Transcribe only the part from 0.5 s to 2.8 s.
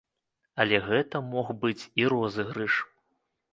Але гэта мог быць і розыгрыш.